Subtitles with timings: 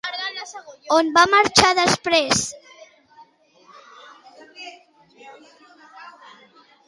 [0.99, 2.41] On va marxar després?